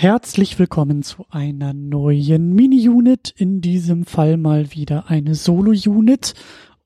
[0.00, 3.34] Herzlich willkommen zu einer neuen Mini-Unit.
[3.36, 6.32] In diesem Fall mal wieder eine Solo-Unit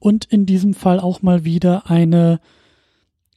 [0.00, 2.40] und in diesem Fall auch mal wieder eine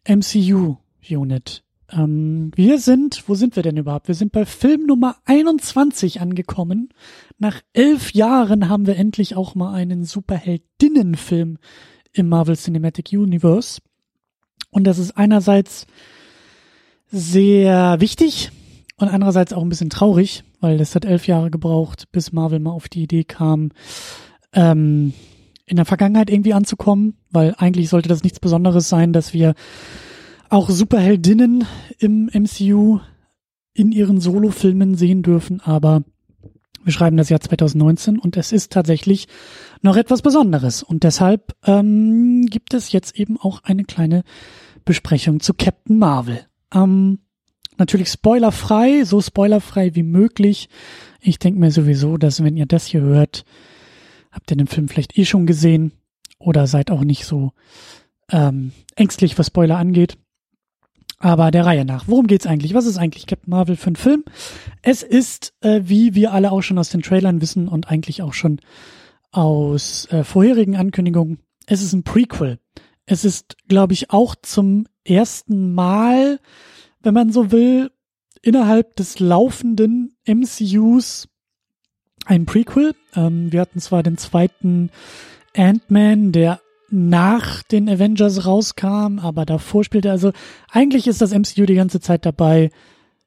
[0.08, 1.64] MCU-Unit.
[1.92, 4.08] Ähm, wir sind, wo sind wir denn überhaupt?
[4.08, 6.90] Wir sind bei Film Nummer 21 angekommen.
[7.38, 11.60] Nach elf Jahren haben wir endlich auch mal einen Superheldinnenfilm
[12.14, 13.80] im Marvel Cinematic Universe.
[14.72, 15.86] Und das ist einerseits
[17.12, 18.50] sehr wichtig,
[18.98, 22.72] und andererseits auch ein bisschen traurig, weil es hat elf Jahre gebraucht, bis Marvel mal
[22.72, 23.72] auf die Idee kam,
[24.54, 25.14] ähm,
[25.66, 29.54] in der Vergangenheit irgendwie anzukommen, weil eigentlich sollte das nichts Besonderes sein, dass wir
[30.50, 31.66] auch Superheldinnen
[32.00, 33.00] im MCU
[33.74, 36.04] in ihren Solofilmen sehen dürfen, aber
[36.84, 39.28] wir schreiben das Jahr 2019 und es ist tatsächlich
[39.82, 44.24] noch etwas Besonderes und deshalb ähm, gibt es jetzt eben auch eine kleine
[44.86, 46.46] Besprechung zu Captain Marvel.
[46.74, 47.20] Ähm,
[47.78, 50.70] Natürlich spoilerfrei, so spoilerfrei wie möglich.
[51.22, 53.46] Ich denke mir sowieso, dass wenn ihr das hier hört,
[54.32, 55.92] habt ihr den Film vielleicht eh schon gesehen
[56.40, 57.52] oder seid auch nicht so
[58.32, 60.18] ähm, ängstlich, was Spoiler angeht.
[61.20, 62.08] Aber der Reihe nach.
[62.08, 62.76] Worum geht's eigentlich?
[62.76, 64.24] Was ist eigentlich Captain Marvel für ein Film?
[64.84, 68.34] Es ist, äh, wie wir alle auch schon aus den Trailern wissen und eigentlich auch
[68.34, 68.60] schon
[69.32, 72.60] aus äh, vorherigen Ankündigungen, es ist ein Prequel.
[73.06, 76.40] Es ist, glaube ich, auch zum ersten Mal
[77.08, 77.90] wenn man so will,
[78.42, 81.30] innerhalb des laufenden MCUs
[82.26, 82.96] ein Prequel.
[83.16, 84.90] Ähm, wir hatten zwar den zweiten
[85.56, 90.34] Ant-Man, der nach den Avengers rauskam, aber davor spielte also
[90.70, 92.72] eigentlich ist das MCU die ganze Zeit dabei,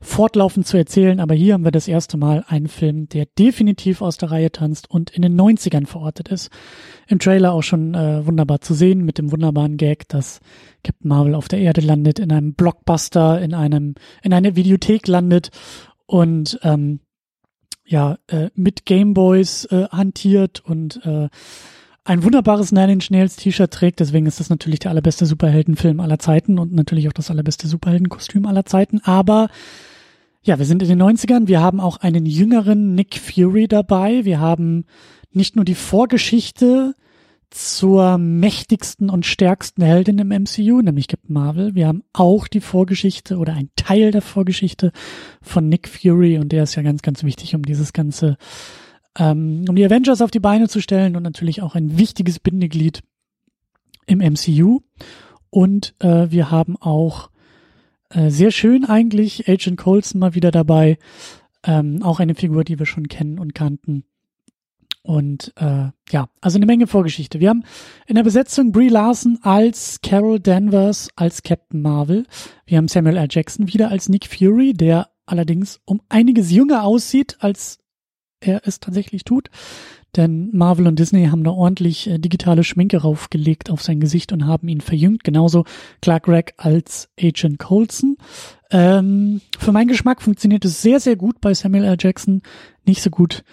[0.03, 4.17] fortlaufend zu erzählen, aber hier haben wir das erste Mal einen Film, der definitiv aus
[4.17, 6.51] der Reihe tanzt und in den 90ern verortet ist.
[7.06, 10.41] Im Trailer auch schon äh, wunderbar zu sehen mit dem wunderbaren Gag, dass
[10.83, 15.51] Captain Marvel auf der Erde landet, in einem Blockbuster, in einem, in einer Videothek landet
[16.06, 17.01] und ähm,
[17.84, 21.28] ja, äh, mit Gameboys äh, hantiert und äh,
[22.05, 24.00] ein wunderbares Nine Inch Nails T-Shirt trägt.
[24.00, 28.47] Deswegen ist das natürlich der allerbeste Superheldenfilm aller Zeiten und natürlich auch das allerbeste Superheldenkostüm
[28.47, 29.00] aller Zeiten.
[29.05, 29.49] Aber
[30.43, 31.49] ja, wir sind in den 90ern.
[31.49, 34.25] Wir haben auch einen jüngeren Nick Fury dabei.
[34.25, 34.87] Wir haben
[35.33, 36.95] nicht nur die Vorgeschichte
[37.51, 41.75] zur mächtigsten und stärksten Heldin im MCU, nämlich Captain Marvel.
[41.75, 44.93] Wir haben auch die Vorgeschichte oder ein Teil der Vorgeschichte
[45.43, 48.37] von Nick Fury und der ist ja ganz, ganz wichtig, um dieses ganze,
[49.19, 53.03] ähm, um die Avengers auf die Beine zu stellen und natürlich auch ein wichtiges Bindeglied
[54.07, 54.81] im MCU.
[55.51, 57.31] Und äh, wir haben auch
[58.10, 59.48] äh, sehr schön eigentlich.
[59.48, 60.98] Agent Coulson mal wieder dabei.
[61.65, 64.04] Ähm, auch eine Figur, die wir schon kennen und kannten.
[65.03, 67.41] Und äh, ja, also eine Menge Vorgeschichte.
[67.41, 67.65] Wir haben
[68.06, 72.26] in der Besetzung Brie Larson als Carol Danvers als Captain Marvel.
[72.66, 73.28] Wir haben Samuel L.
[73.31, 77.79] Jackson wieder als Nick Fury, der allerdings um einiges jünger aussieht, als
[78.41, 79.51] er es tatsächlich tut.
[80.17, 84.47] Denn Marvel und Disney haben da ordentlich äh, digitale Schminke raufgelegt auf sein Gesicht und
[84.47, 85.23] haben ihn verjüngt.
[85.23, 85.65] Genauso
[86.03, 88.17] Clark Gregg als Agent Coulson.
[88.73, 91.97] Ähm, für meinen Geschmack funktioniert es sehr, sehr gut bei Samuel L.
[91.99, 92.43] Jackson.
[92.84, 93.45] Nicht so gut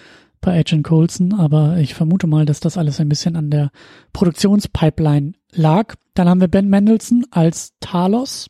[0.41, 3.71] bei Agent Coulson, aber ich vermute mal, dass das alles ein bisschen an der
[4.13, 5.95] Produktionspipeline lag.
[6.13, 8.49] Dann haben wir Ben Mendelssohn als Talos,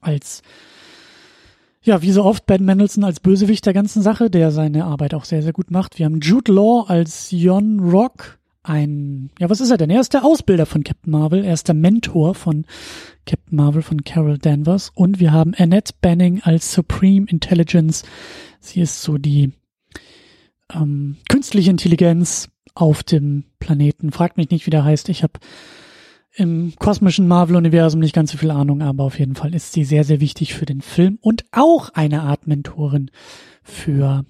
[0.00, 0.42] als
[1.84, 5.24] ja, wie so oft Ben Mendelssohn als Bösewicht der ganzen Sache, der seine Arbeit auch
[5.24, 5.98] sehr, sehr gut macht.
[5.98, 9.90] Wir haben Jude Law als Jon Rock, ein, ja, was ist er denn?
[9.90, 12.64] Er ist der Ausbilder von Captain Marvel, er ist der Mentor von
[13.26, 18.04] Captain Marvel von Carol Danvers und wir haben Annette Banning als Supreme Intelligence.
[18.60, 19.52] Sie ist so die
[20.72, 24.10] ähm, künstliche Intelligenz auf dem Planeten.
[24.10, 25.10] Fragt mich nicht, wie der heißt.
[25.10, 25.34] Ich habe
[26.36, 30.04] im kosmischen Marvel-Universum nicht ganz so viel Ahnung, aber auf jeden Fall ist sie sehr,
[30.04, 33.10] sehr wichtig für den Film und auch eine Art Mentorin
[33.62, 34.24] für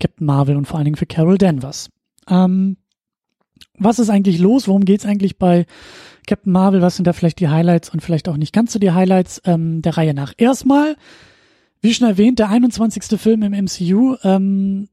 [0.00, 1.90] Captain Marvel und vor allen Dingen für Carol Danvers.
[2.28, 2.76] Ähm,
[3.78, 4.66] was ist eigentlich los?
[4.66, 5.66] Worum geht's eigentlich bei
[6.26, 6.82] Captain Marvel?
[6.82, 9.82] Was sind da vielleicht die Highlights und vielleicht auch nicht ganz so die Highlights ähm,
[9.82, 10.32] der Reihe nach?
[10.36, 10.96] Erstmal,
[11.80, 13.18] wie schon erwähnt, der 21.
[13.18, 14.16] Film im MCU.
[14.22, 14.88] Ähm,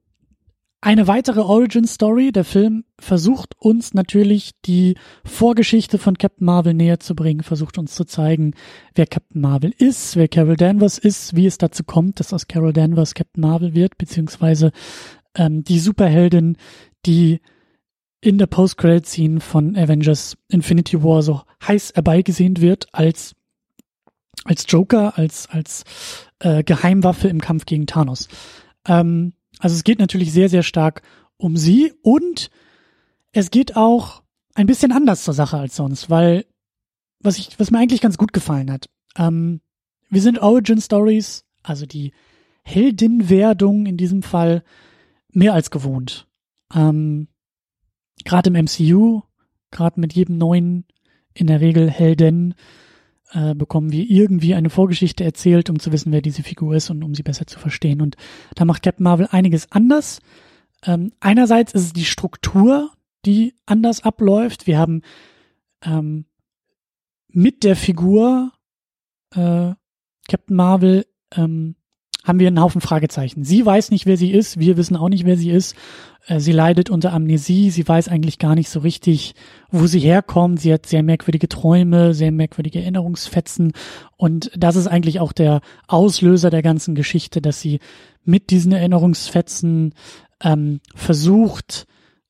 [0.82, 2.32] eine weitere Origin Story.
[2.32, 4.96] Der Film versucht uns natürlich die
[5.26, 8.54] Vorgeschichte von Captain Marvel näher zu bringen, versucht uns zu zeigen,
[8.96, 12.74] wer Captain Marvel ist, wer Carol Danvers ist, wie es dazu kommt, dass aus Carol
[12.74, 14.72] Danvers Captain Marvel wird, beziehungsweise
[15.36, 16.58] ähm, die Superheldin,
[17.06, 17.40] die
[18.22, 23.36] in der Post-Credit-Scene von Avengers Infinity War so heiß herbeigesehnt wird als
[24.44, 25.84] als Joker, als als
[26.40, 28.28] äh, Geheimwaffe im Kampf gegen Thanos.
[28.88, 31.02] Ähm, also es geht natürlich sehr, sehr stark
[31.38, 32.50] um sie und
[33.32, 34.24] es geht auch
[34.56, 36.46] ein bisschen anders zur Sache als sonst, weil
[37.20, 39.62] was ich, was mir eigentlich ganz gut gefallen hat, ähm,
[40.10, 42.12] wir sind Origin Stories, also die
[42.64, 44.64] Heldinwerdung in diesem Fall
[45.32, 46.28] mehr als gewohnt.
[46.74, 47.28] Ähm,
[48.24, 49.22] gerade im MCU,
[49.72, 50.86] gerade mit jedem neuen,
[51.34, 52.56] in der Regel Helden,
[53.32, 57.04] äh, bekommen wir irgendwie eine Vorgeschichte erzählt, um zu wissen, wer diese Figur ist und
[57.04, 58.02] um sie besser zu verstehen.
[58.02, 58.16] Und
[58.56, 60.20] da macht Captain Marvel einiges anders.
[60.86, 62.92] Ähm, einerseits ist es die Struktur,
[63.26, 64.68] die anders abläuft.
[64.68, 65.02] Wir haben
[65.84, 66.26] ähm,
[67.28, 68.52] mit der Figur
[69.36, 69.74] äh,
[70.28, 71.76] Captain Marvel ähm,
[72.28, 73.44] haben wir einen Haufen Fragezeichen.
[73.46, 75.76] Sie weiß nicht, wer sie ist, wir wissen auch nicht, wer sie ist.
[76.28, 79.34] Äh, sie leidet unter Amnesie, sie weiß eigentlich gar nicht so richtig,
[79.72, 80.60] wo sie herkommt.
[80.60, 83.72] Sie hat sehr merkwürdige Träume, sehr merkwürdige Erinnerungsfetzen.
[84.18, 87.80] Und das ist eigentlich auch der Auslöser der ganzen Geschichte, dass sie
[88.26, 89.94] mit diesen Erinnerungsfetzen
[90.44, 91.88] ähm, versucht,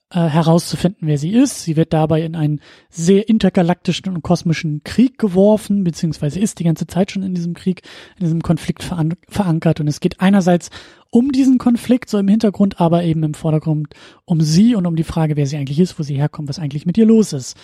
[0.09, 1.63] äh, herauszufinden, wer sie ist.
[1.63, 6.88] Sie wird dabei in einen sehr intergalaktischen und kosmischen Krieg geworfen, beziehungsweise ist die ganze
[6.88, 7.81] Zeit schon in diesem Krieg,
[8.18, 9.80] in diesem Konflikt veran verankert.
[9.80, 10.69] Und es geht einerseits
[11.09, 13.94] um diesen Konflikt, so im Hintergrund, aber eben im Vordergrund
[14.24, 16.86] um sie und um die Frage, wer sie eigentlich ist, wo sie herkommt, was eigentlich
[16.86, 17.57] mit ihr los ist.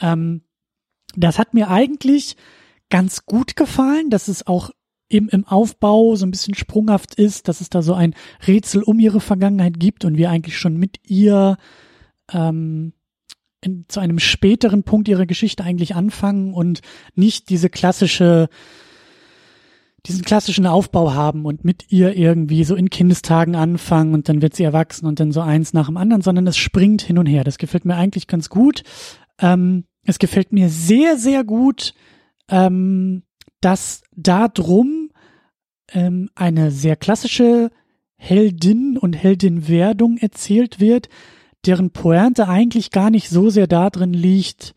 [0.00, 0.42] Ähm,
[1.16, 2.36] das hat mir eigentlich
[2.88, 4.70] ganz gut gefallen, dass es auch
[5.10, 8.14] eben im Aufbau so ein bisschen sprunghaft ist, dass es da so ein
[8.46, 11.58] Rätsel um ihre Vergangenheit gibt und wir eigentlich schon mit ihr
[12.32, 12.92] ähm,
[13.60, 16.80] in, zu einem späteren Punkt ihrer Geschichte eigentlich anfangen und
[17.14, 18.48] nicht diese klassische
[20.06, 24.54] diesen klassischen Aufbau haben und mit ihr irgendwie so in Kindestagen anfangen und dann wird
[24.54, 27.44] sie erwachsen und dann so eins nach dem anderen, sondern es springt hin und her.
[27.44, 28.82] Das gefällt mir eigentlich ganz gut.
[29.38, 31.94] Ähm, es gefällt mir sehr, sehr gut,
[32.48, 33.24] ähm,
[33.60, 35.10] dass darum
[35.92, 37.70] ähm, eine sehr klassische
[38.16, 41.08] Heldin und Heldinwerdung erzählt wird,
[41.66, 44.74] deren Pointe eigentlich gar nicht so sehr darin liegt,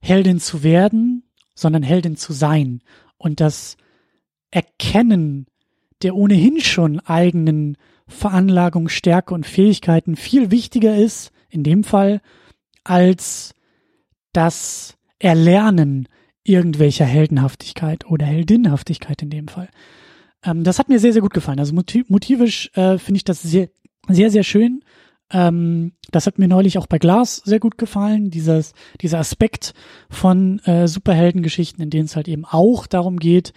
[0.00, 1.24] Heldin zu werden,
[1.54, 2.82] sondern Heldin zu sein.
[3.16, 3.76] Und das
[4.50, 5.46] Erkennen
[6.02, 7.76] der ohnehin schon eigenen
[8.06, 12.20] Veranlagung, Stärke und Fähigkeiten viel wichtiger ist, in dem Fall,
[12.84, 13.54] als
[14.32, 16.08] das Erlernen
[16.44, 19.68] irgendwelcher Heldenhaftigkeit oder Heldinhaftigkeit in dem Fall.
[20.44, 21.58] Ähm, das hat mir sehr, sehr gut gefallen.
[21.58, 23.68] Also motivisch äh, finde ich das sehr,
[24.08, 24.82] sehr, sehr schön.
[25.30, 29.74] Ähm, das hat mir neulich auch bei Glas sehr gut gefallen, dieses, dieser Aspekt
[30.08, 33.52] von äh, Superheldengeschichten, in denen es halt eben auch darum geht,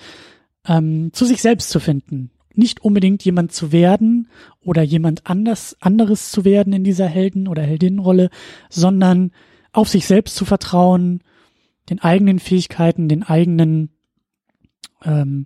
[0.68, 2.32] ähm, zu sich selbst zu finden.
[2.56, 4.30] Nicht unbedingt jemand zu werden
[4.62, 8.30] oder jemand anders, anderes zu werden in dieser Helden- oder Heldinnenrolle,
[8.70, 9.32] sondern
[9.72, 11.22] auf sich selbst zu vertrauen,
[11.90, 13.92] den eigenen Fähigkeiten, den eigenen,
[15.04, 15.46] ähm,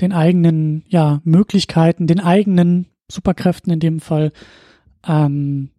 [0.00, 4.32] den eigenen, ja, Möglichkeiten, den eigenen Superkräften in dem Fall
[5.06, 5.70] ähm,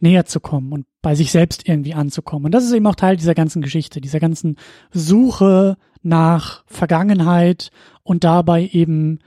[0.00, 2.46] näher zu kommen und bei sich selbst irgendwie anzukommen.
[2.46, 4.56] Und das ist eben auch Teil dieser ganzen Geschichte, dieser ganzen
[4.90, 7.70] Suche nach Vergangenheit
[8.02, 9.18] und dabei eben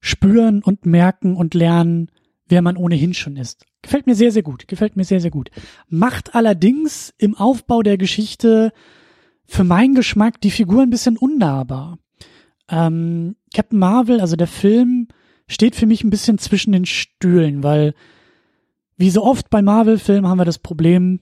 [0.00, 2.10] spüren und merken und lernen,
[2.48, 3.64] wer man ohnehin schon ist.
[3.82, 4.68] Gefällt mir sehr, sehr gut.
[4.68, 5.50] Gefällt mir sehr, sehr gut.
[5.88, 8.72] Macht allerdings im Aufbau der Geschichte
[9.44, 11.98] für meinen Geschmack die Figur ein bisschen unnahbar.
[12.68, 15.08] Ähm, Captain Marvel, also der Film,
[15.52, 17.94] steht für mich ein bisschen zwischen den Stühlen, weil
[18.96, 21.20] wie so oft bei Marvel-Filmen haben wir das Problem,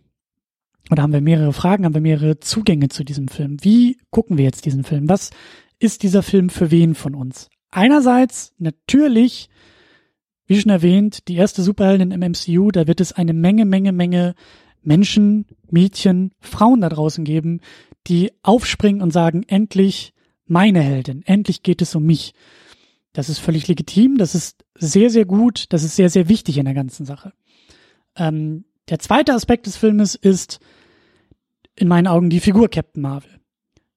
[0.90, 3.58] oder haben wir mehrere Fragen, haben wir mehrere Zugänge zu diesem Film.
[3.62, 5.08] Wie gucken wir jetzt diesen Film?
[5.08, 5.30] Was
[5.78, 7.48] ist dieser Film für wen von uns?
[7.70, 9.48] Einerseits natürlich,
[10.46, 14.34] wie schon erwähnt, die erste Superheldin im MCU, da wird es eine Menge, Menge, Menge
[14.82, 17.60] Menschen, Mädchen, Frauen da draußen geben,
[18.06, 20.12] die aufspringen und sagen, endlich
[20.46, 22.34] meine Heldin, endlich geht es um mich.
[23.12, 26.64] Das ist völlig legitim, das ist sehr, sehr gut, das ist sehr, sehr wichtig in
[26.64, 27.32] der ganzen Sache.
[28.16, 30.60] Ähm, der zweite Aspekt des Filmes ist
[31.74, 33.40] in meinen Augen die Figur Captain Marvel.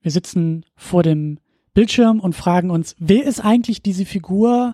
[0.02, 1.40] Wir sitzen vor dem
[1.74, 4.74] Bildschirm und fragen uns, wer ist eigentlich diese Figur?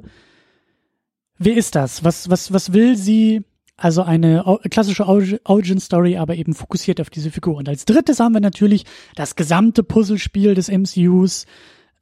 [1.38, 2.04] Wer ist das?
[2.04, 3.44] Was, was, was will sie?
[3.78, 7.56] Also eine klassische Origin Story, aber eben fokussiert auf diese Figur.
[7.56, 8.84] Und als drittes haben wir natürlich
[9.16, 11.46] das gesamte Puzzlespiel des MCUs,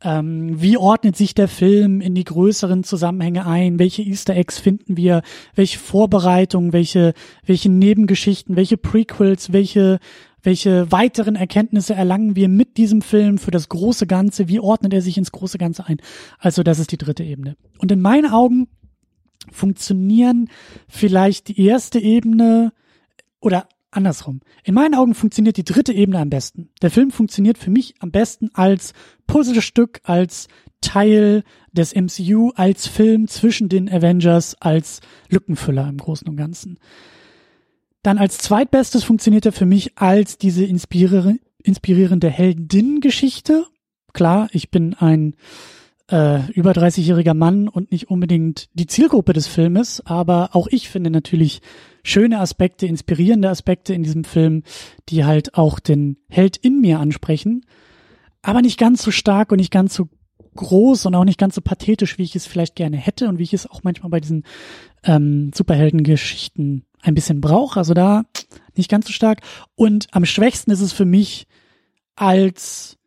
[0.03, 3.79] ähm, wie ordnet sich der Film in die größeren Zusammenhänge ein?
[3.79, 5.23] Welche Easter Eggs finden wir?
[5.55, 6.71] Welche Vorbereitungen?
[6.71, 7.13] Welche,
[7.45, 8.55] welche Nebengeschichten?
[8.55, 9.53] Welche Prequels?
[9.53, 9.99] Welche,
[10.43, 14.47] welche weiteren Erkenntnisse erlangen wir mit diesem Film für das große Ganze?
[14.47, 15.97] Wie ordnet er sich ins große Ganze ein?
[16.37, 17.57] Also das ist die dritte Ebene.
[17.79, 18.67] Und in meinen Augen
[19.51, 20.49] funktionieren
[20.87, 22.71] vielleicht die erste Ebene
[23.39, 24.41] oder andersrum.
[24.63, 26.69] In meinen Augen funktioniert die dritte Ebene am besten.
[26.81, 28.93] Der Film funktioniert für mich am besten als
[29.27, 30.47] Puzzlestück, als
[30.81, 36.79] Teil des MCU, als Film zwischen den Avengers, als Lückenfüller im Großen und Ganzen.
[38.03, 43.65] Dann als zweitbestes funktioniert er für mich als diese inspirierende Heldin-Geschichte.
[44.13, 45.35] Klar, ich bin ein
[46.09, 51.09] äh, über 30-jähriger Mann und nicht unbedingt die Zielgruppe des Filmes, aber auch ich finde
[51.09, 51.61] natürlich
[52.07, 54.63] schöne Aspekte, inspirierende Aspekte in diesem Film,
[55.09, 57.65] die halt auch den Held in mir ansprechen,
[58.41, 60.07] aber nicht ganz so stark und nicht ganz so
[60.55, 63.43] groß und auch nicht ganz so pathetisch, wie ich es vielleicht gerne hätte und wie
[63.43, 64.43] ich es auch manchmal bei diesen
[65.03, 67.79] ähm, Superheldengeschichten ein bisschen brauche.
[67.79, 68.23] Also da
[68.75, 69.41] nicht ganz so stark.
[69.75, 71.45] Und am schwächsten ist es für mich
[72.15, 72.97] als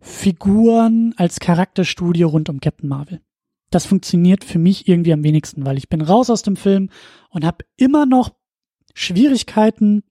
[0.00, 3.20] Figuren, als Charakterstudie rund um Captain Marvel.
[3.74, 6.90] Das funktioniert für mich irgendwie am wenigsten, weil ich bin raus aus dem Film
[7.30, 8.32] und habe immer noch
[8.94, 10.04] Schwierigkeiten,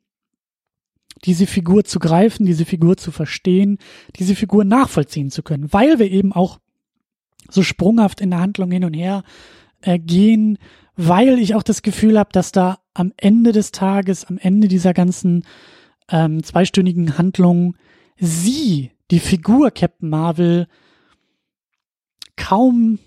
[1.24, 3.78] diese Figur zu greifen, diese Figur zu verstehen,
[4.18, 6.60] diese Figur nachvollziehen zu können, weil wir eben auch
[7.50, 9.24] so sprunghaft in der Handlung hin und her
[9.80, 10.58] äh, gehen,
[10.98, 14.94] weil ich auch das Gefühl habe, dass da am Ende des Tages, am Ende dieser
[14.94, 15.46] ganzen
[16.10, 17.78] ähm, zweistündigen Handlung
[18.18, 20.68] sie, die Figur Captain Marvel,
[22.36, 23.00] kaum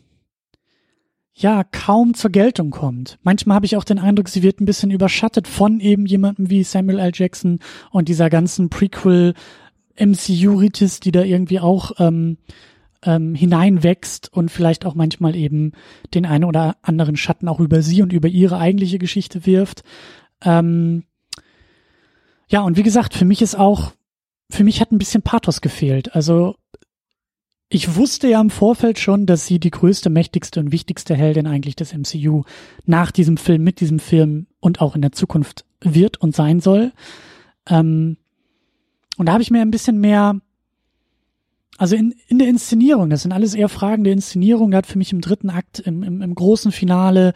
[1.37, 3.19] ja kaum zur Geltung kommt.
[3.23, 6.65] Manchmal habe ich auch den Eindruck, sie wird ein bisschen überschattet von eben jemandem wie
[6.65, 7.13] Samuel L.
[7.15, 9.35] Jackson und dieser ganzen Prequel
[9.99, 12.39] MCU-Ritis, die da irgendwie auch ähm,
[13.03, 15.73] ähm, hineinwächst und vielleicht auch manchmal eben
[16.15, 19.83] den einen oder anderen Schatten auch über sie und über ihre eigentliche Geschichte wirft.
[20.43, 21.05] Ähm,
[22.49, 23.93] ja, und wie gesagt, für mich ist auch,
[24.51, 26.15] für mich hat ein bisschen Pathos gefehlt.
[26.15, 26.57] Also
[27.69, 31.75] ich wusste ja im Vorfeld schon, dass sie die größte, mächtigste und wichtigste Heldin eigentlich
[31.75, 32.45] des MCU
[32.85, 36.93] nach diesem Film, mit diesem Film und auch in der Zukunft wird und sein soll.
[37.69, 38.19] Ähm,
[39.17, 40.41] und da habe ich mir ein bisschen mehr,
[41.77, 44.99] also in, in der Inszenierung, das sind alles eher Fragen der Inszenierung, da hat für
[44.99, 47.33] mich im dritten Akt, im, im, im großen Finale,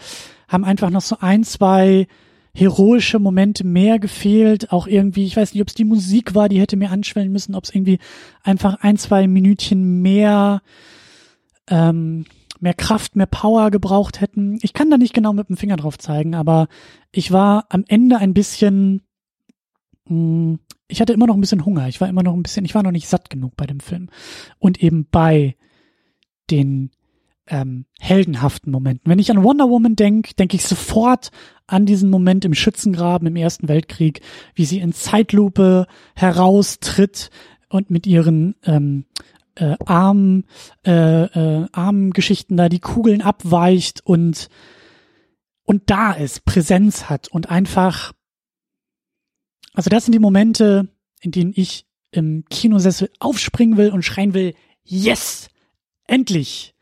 [0.47, 2.07] haben einfach noch so ein, zwei
[2.55, 4.73] heroische Momente mehr gefehlt.
[4.73, 7.55] Auch irgendwie, ich weiß nicht, ob es die Musik war, die hätte mir anschwellen müssen,
[7.55, 7.99] ob es irgendwie
[8.43, 10.63] einfach ein, zwei Minütchen mehr,
[11.69, 12.25] ähm,
[12.59, 14.59] mehr Kraft, mehr Power gebraucht hätten.
[14.63, 16.69] Ich kann da nicht genau mit dem Finger drauf zeigen, aber
[17.13, 19.03] ich war am Ende ein bisschen,
[20.07, 21.87] mh, hm, ich hatte immer noch ein bisschen Hunger.
[21.89, 24.09] Ich war immer noch ein bisschen, ich war noch nicht satt genug bei dem Film.
[24.59, 25.55] Und eben bei
[26.51, 26.91] den
[27.51, 29.11] ähm, heldenhaften Momenten.
[29.11, 31.31] Wenn ich an Wonder Woman denke, denke ich sofort
[31.67, 34.23] an diesen Moment im Schützengraben im Ersten Weltkrieg,
[34.55, 37.31] wie sie in Zeitlupe heraustritt
[37.69, 39.05] und mit ihren ähm,
[39.57, 40.45] äh, Arm,
[40.87, 44.49] äh, äh, Armgeschichten da die Kugeln abweicht und
[45.65, 48.13] und da ist, Präsenz hat und einfach,
[49.73, 50.89] also das sind die Momente,
[51.21, 55.49] in denen ich im Kinosessel aufspringen will und schreien will, yes,
[56.09, 56.75] endlich,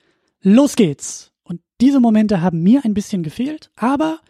[0.53, 1.33] los geht's.
[1.43, 4.21] Und diese Momente haben mir ein bisschen gefehlt, aber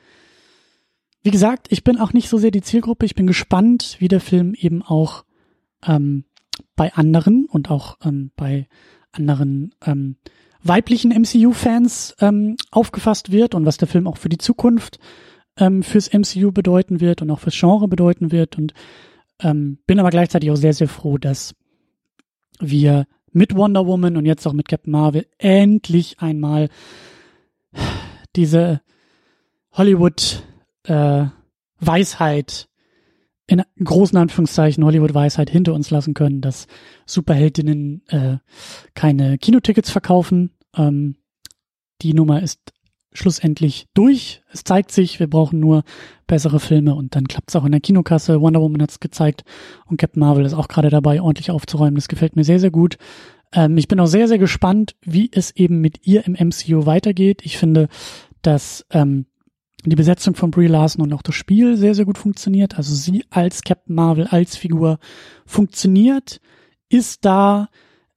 [1.22, 3.04] wie gesagt, ich bin auch nicht so sehr die Zielgruppe.
[3.04, 5.24] Ich bin gespannt, wie der Film eben auch
[5.84, 6.24] ähm,
[6.76, 8.68] bei anderen und auch ähm, bei
[9.12, 10.16] anderen ähm,
[10.62, 14.98] weiblichen MCU-Fans ähm, aufgefasst wird und was der Film auch für die Zukunft
[15.56, 18.56] ähm, fürs MCU bedeuten wird und auch fürs Genre bedeuten wird.
[18.56, 18.74] Und
[19.42, 21.54] ähm, bin aber gleichzeitig auch sehr, sehr froh, dass
[22.60, 23.06] wir
[23.38, 26.68] mit Wonder Woman und jetzt auch mit Captain Marvel endlich einmal
[28.36, 28.80] diese
[29.72, 30.42] Hollywood
[30.84, 31.26] äh,
[31.78, 32.68] Weisheit
[33.46, 36.66] in großen Anführungszeichen Hollywood-Weisheit hinter uns lassen können, dass
[37.06, 38.38] Superheldinnen äh,
[38.94, 40.50] keine Kinotickets verkaufen.
[40.76, 41.16] Ähm,
[42.02, 42.72] die Nummer ist
[43.12, 44.42] schlussendlich durch.
[44.52, 45.82] Es zeigt sich, wir brauchen nur
[46.26, 48.40] bessere Filme und dann klappt es auch in der Kinokasse.
[48.40, 49.44] Wonder Woman hat es gezeigt
[49.86, 51.94] und Captain Marvel ist auch gerade dabei, ordentlich aufzuräumen.
[51.94, 52.98] Das gefällt mir sehr, sehr gut.
[53.52, 57.40] Ähm, ich bin auch sehr, sehr gespannt, wie es eben mit ihr im MCU weitergeht.
[57.44, 57.88] Ich finde,
[58.42, 59.26] dass ähm,
[59.84, 62.76] die Besetzung von Brie Larson und auch das Spiel sehr, sehr gut funktioniert.
[62.76, 64.98] Also sie als Captain Marvel, als Figur
[65.46, 66.40] funktioniert,
[66.88, 67.68] ist da,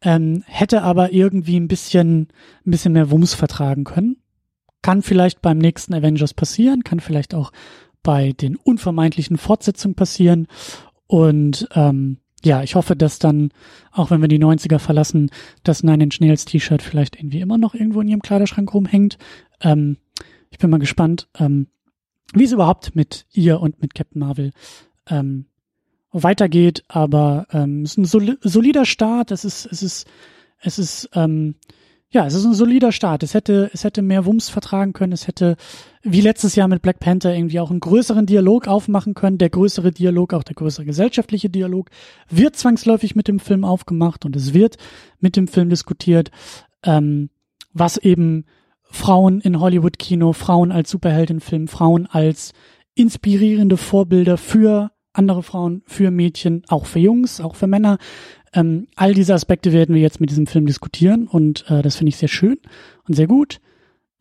[0.02, 2.30] ähm, hätte aber irgendwie ein bisschen,
[2.66, 4.18] ein bisschen mehr Wumms vertragen können.
[4.82, 7.52] Kann vielleicht beim nächsten Avengers passieren, kann vielleicht auch
[8.04, 10.48] bei den unvermeidlichen Fortsetzungen passieren.
[11.08, 13.52] Und ähm, ja, ich hoffe, dass dann,
[13.92, 15.30] auch wenn wir die 90er verlassen,
[15.64, 19.18] das Nine Inch Nails T-Shirt vielleicht irgendwie immer noch irgendwo in ihrem Kleiderschrank rumhängt.
[19.62, 19.98] Ähm,
[20.50, 21.68] ich bin mal gespannt, ähm,
[22.34, 24.52] wie es überhaupt mit ihr und mit Captain Marvel
[25.10, 25.46] ähm,
[26.12, 26.84] weitergeht.
[26.88, 29.32] Aber ähm, es ist ein solider Start.
[29.32, 30.08] Es ist, es ist,
[30.60, 31.56] es ist, ähm,
[32.14, 33.24] ja, es ist ein solider Start.
[33.24, 35.14] Es hätte, es hätte mehr Wumms vertragen können.
[35.14, 35.56] Es hätte,
[36.04, 39.38] wie letztes Jahr mit Black Panther, irgendwie auch einen größeren Dialog aufmachen können.
[39.38, 41.90] Der größere Dialog, auch der größere gesellschaftliche Dialog,
[42.30, 44.76] wird zwangsläufig mit dem Film aufgemacht und es wird
[45.22, 46.32] mit dem Film diskutiert,
[46.84, 47.30] ähm,
[47.72, 48.46] was eben
[48.84, 52.52] Frauen in Hollywood-Kino, Frauen als Superheldenfilm, Frauen als
[52.94, 57.98] inspirierende Vorbilder für andere Frauen, für Mädchen, auch für Jungs, auch für Männer
[58.54, 62.10] Ähm, all diese Aspekte werden wir jetzt mit diesem Film diskutieren und äh, das finde
[62.10, 62.60] ich sehr schön
[63.08, 63.60] und sehr gut.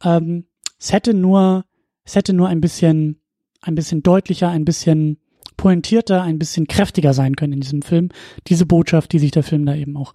[0.04, 0.44] Ähm,
[0.78, 1.64] es hätte nur,
[2.04, 3.20] es hätte nur ein bisschen,
[3.60, 5.18] ein bisschen deutlicher, ein bisschen
[5.56, 8.08] pointierter, ein bisschen kräftiger sein können in diesem Film.
[8.46, 10.14] Diese Botschaft, die sich der Film da eben auch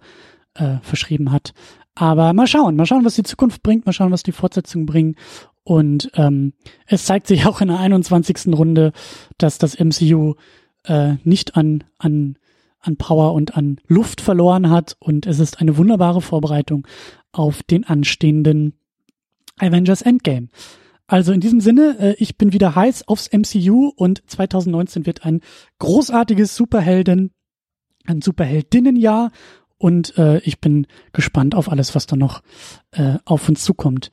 [0.54, 1.52] äh, verschrieben hat.
[1.94, 5.16] Aber mal schauen, mal schauen, was die Zukunft bringt, mal schauen, was die Fortsetzungen bringen.
[5.62, 6.52] Und ähm,
[6.86, 8.48] es zeigt sich auch in der 21.
[8.48, 8.92] Runde,
[9.38, 10.34] dass das MCU
[10.84, 12.38] äh, nicht an, an,
[12.86, 14.96] an Power und an Luft verloren hat.
[14.98, 16.86] Und es ist eine wunderbare Vorbereitung
[17.32, 18.74] auf den anstehenden
[19.58, 20.48] Avengers Endgame.
[21.06, 25.40] Also in diesem Sinne, äh, ich bin wieder heiß aufs MCU und 2019 wird ein
[25.78, 27.30] großartiges Superhelden,
[28.06, 29.30] ein Superheldinnenjahr
[29.78, 32.42] und äh, ich bin gespannt auf alles, was da noch
[32.92, 34.10] äh, auf uns zukommt.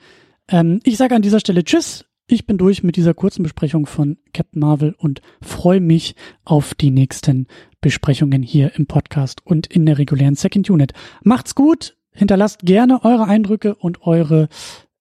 [0.47, 2.05] Ähm, ich sage an dieser Stelle Tschüss.
[2.27, 6.15] Ich bin durch mit dieser kurzen Besprechung von Captain Marvel und freue mich
[6.45, 7.47] auf die nächsten
[7.81, 10.93] Besprechungen hier im Podcast und in der regulären Second Unit.
[11.23, 14.47] Macht's gut, hinterlasst gerne eure Eindrücke und eure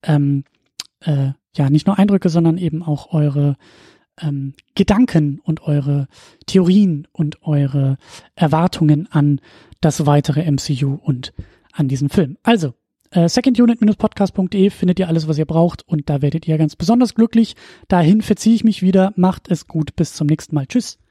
[0.02, 0.44] ähm,
[1.00, 3.56] äh, ja, nicht nur Eindrücke, sondern eben auch eure
[4.20, 6.08] ähm, Gedanken und eure
[6.46, 7.98] Theorien und eure
[8.34, 9.40] Erwartungen an
[9.80, 11.32] das weitere MCU und
[11.72, 12.36] an diesen Film.
[12.42, 12.74] Also,
[13.12, 17.56] äh, secondunit-podcast.de findet ihr alles, was ihr braucht und da werdet ihr ganz besonders glücklich.
[17.88, 19.12] Dahin verziehe ich mich wieder.
[19.16, 19.96] Macht es gut.
[19.96, 20.66] Bis zum nächsten Mal.
[20.66, 21.01] Tschüss.